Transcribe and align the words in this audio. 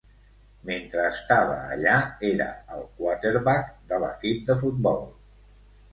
Mentre 0.69 1.03
estava 1.09 1.57
allà, 1.75 1.93
era 2.31 2.49
el 2.77 2.81
quarterback 3.01 3.71
de 3.93 4.03
l'equip 4.05 4.41
de 4.49 4.57
futbol. 4.63 5.09